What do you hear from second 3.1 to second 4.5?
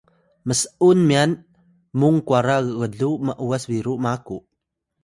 m’was biru maku